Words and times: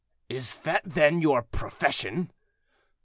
"Is 0.29 0.55
that, 0.61 0.81
then, 0.83 1.21
your 1.21 1.43
profession?" 1.43 2.31